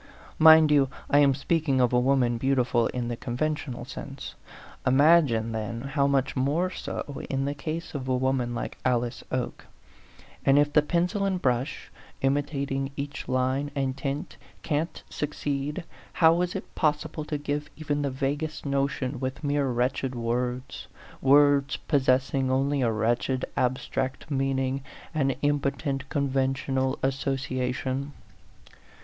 Mind 0.39 0.71
you, 0.71 0.89
I 1.11 1.19
am 1.19 1.35
speaking 1.35 1.79
of 1.79 1.93
a 1.93 1.99
woman 1.99 2.39
beau 2.39 2.55
tiful 2.55 2.87
in 2.87 3.07
the 3.07 3.15
conventional 3.15 3.85
sense. 3.85 4.33
Imagine, 4.83 5.51
then, 5.51 5.81
how 5.81 6.07
much 6.07 6.35
more 6.35 6.71
so 6.71 7.21
in 7.29 7.45
the 7.45 7.53
case 7.53 7.93
of 7.93 8.07
a 8.07 8.15
woman 8.15 8.55
like 8.55 8.79
Alice 8.83 9.23
Oke; 9.31 9.67
and 10.43 10.57
if 10.57 10.73
the 10.73 10.81
pencil 10.81 11.23
and 11.23 11.39
brush, 11.39 11.91
imitating 12.23 12.89
each 12.97 13.27
line 13.27 13.69
and 13.75 13.95
tint, 13.95 14.37
can't 14.63 15.03
suc 15.07 15.35
ceed, 15.35 15.83
how 16.13 16.41
is 16.41 16.55
it 16.55 16.73
possible 16.73 17.23
to 17.25 17.37
give 17.37 17.69
even 17.77 18.01
the 18.01 18.09
vaguest 18.09 18.65
notion 18.65 19.19
with 19.19 19.43
mere 19.43 19.67
wretched 19.69 20.15
words 20.15 20.87
words 21.21 21.77
possessing 21.77 22.49
only 22.49 22.81
a 22.81 22.91
wretched 22.91 23.45
abstract 23.55 24.31
meaning, 24.31 24.81
an 25.13 25.29
impotent 25.43 26.09
conventional 26.09 26.97
associa 27.03 27.57
A 27.57 27.59
PHANTOM 27.59 27.59
LOVER 27.59 27.69
27 27.69 27.73
tion 27.73 28.13